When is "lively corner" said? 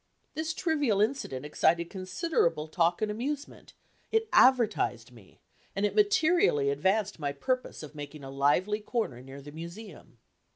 8.31-9.21